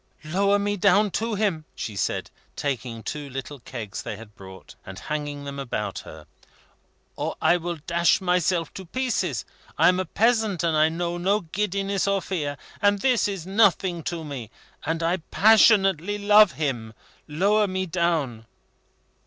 [0.25, 4.97] "Lower me down to him," she said, taking two little kegs they had brought, and
[4.97, 6.25] hanging them about her,
[7.15, 9.45] "or I will dash myself to pieces!
[9.77, 14.01] I am a peasant, and I know no giddiness or fear; and this is nothing
[14.05, 14.49] to me,
[14.83, 16.95] and I passionately love him.
[17.27, 18.47] Lower me down!"